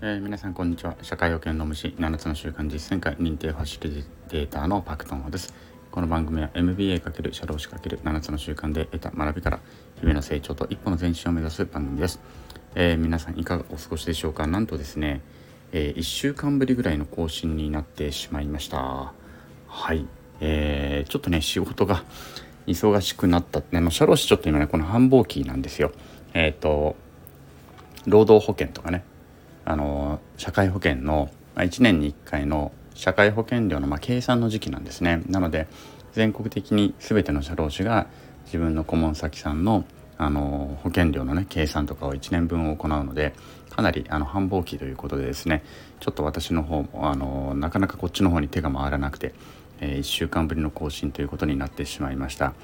[0.00, 0.94] えー、皆さんこんにちは。
[1.02, 5.52] 社会保険の虫7つの習慣実践会認定ファシリテーターのパクトンです。
[5.90, 9.58] この番組は MBA× 社労士 ×7 つの習慣で得た学びから
[9.96, 12.20] 日々の成長と一歩の前進を目指す番組です、
[12.76, 14.46] えー、皆さんいかがお過ごしでしょうか？
[14.46, 15.20] なんとですね、
[15.72, 19.12] えー、1週間ぶりぐらいの更新になってしまいました。
[19.66, 20.06] はい、
[20.38, 22.04] えー、ちょっとね仕事が
[22.68, 25.90] 忙しくなったあの社労士ちょっと今ねこの繁忙期なんですよ。
[26.34, 26.94] えっ、と
[28.06, 29.02] 労働保険とかね。
[29.68, 35.22] あの社会保険の1年に1回の社会保険料のま計算の時期なんですね。
[35.28, 35.68] なので
[36.14, 38.06] 全国的に全ての社労士が
[38.46, 39.84] 自分の顧問先さんの
[40.16, 43.34] あの保険料のね計算とかを1年分行うので
[43.68, 45.62] かなりあの繁忙期ということでですね
[46.00, 49.34] ちょっと私の方もあのなかなかこっちの方に手が回らなくて、
[49.80, 52.54] え、1週間ぶりの更新ということになってしまいました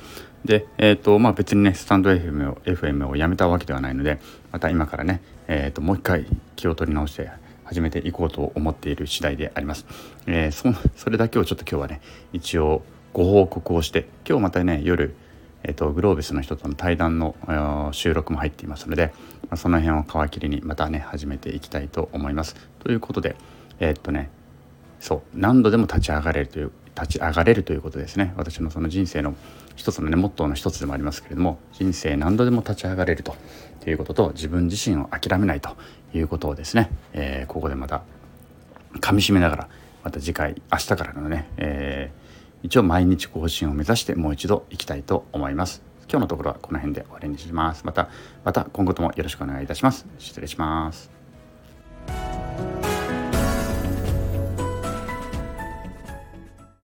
[0.44, 4.20] で、えーとまあ、別にねスタンド FM を FM をやめたわけではないので
[4.52, 7.30] また今からね、えーと、もう一回気を取り直して
[7.64, 9.86] 始めていこうと思っている次第であります、
[10.26, 12.00] えー、そそれだけをちょっと今日はね
[12.32, 15.14] 一応ご報告をして今日またね夜
[15.66, 17.34] えーと、グロービスの人との対談の
[17.92, 22.54] 収録も入っていますので、まあ、その辺を皮切りにまたね始めていきたいと思います。
[22.80, 23.34] ということで
[23.80, 24.28] えー、っとね
[25.00, 29.34] そう何度でも立ち上がれるという立ち上がれるということですね私のその人生の
[29.76, 33.34] 一つのねモットーの一つでもありますけれども人生何度でも立ち上がれると
[33.86, 35.76] いうことと自分自身を諦めないと
[36.14, 38.02] いうことをですね、えー、ここでまた
[39.00, 39.68] 噛みしめながら
[40.04, 45.82] また次回明日からのね、えー、一応毎日更新を目指してもう一度行きたいと思います。
[46.08, 47.84] 今日のところはこの辺で終わりにします。
[47.84, 48.08] また、
[48.44, 50.06] また今後ともよろしくお願いいたします。
[50.18, 51.13] 失礼します。